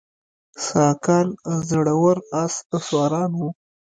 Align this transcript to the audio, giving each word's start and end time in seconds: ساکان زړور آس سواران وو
ساکان 0.65 1.27
زړور 1.69 2.17
آس 2.41 2.53
سواران 2.87 3.31
وو 3.37 3.49